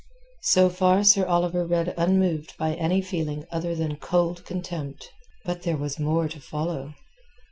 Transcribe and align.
So 0.41 0.69
far 0.71 1.03
Sir 1.03 1.27
Oliver 1.27 1.63
read 1.63 1.93
unmoved 1.95 2.57
by 2.57 2.73
any 2.73 3.03
feeling 3.03 3.45
other 3.51 3.75
than 3.75 3.97
cold 3.97 4.43
contempt. 4.45 5.11
But 5.45 5.61
there 5.61 5.77
was 5.77 5.99
more 5.99 6.27
to 6.27 6.39
follow. 6.41 6.95